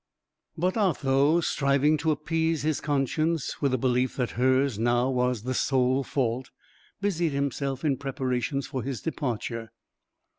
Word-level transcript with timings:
But 0.57 0.77
Otho, 0.77 1.41
striving 1.41 1.95
to 1.97 2.09
appease 2.09 2.63
his 2.63 2.81
conscience 2.81 3.61
with 3.61 3.71
the 3.71 3.77
belief 3.77 4.15
that 4.15 4.31
hers 4.31 4.79
now 4.79 5.11
was 5.11 5.43
the 5.43 5.53
sole 5.53 6.03
fault, 6.03 6.49
busied 7.01 7.33
himself 7.33 7.85
in 7.85 7.97
preparations 7.97 8.65
for 8.65 8.81
his 8.81 9.01
departure. 9.03 9.69